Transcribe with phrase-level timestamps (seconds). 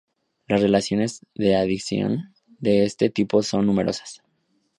[0.47, 4.23] Las reacciones de adición de este tipo son numerosas.